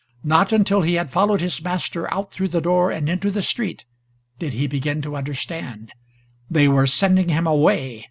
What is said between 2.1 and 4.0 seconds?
out through the door and into the street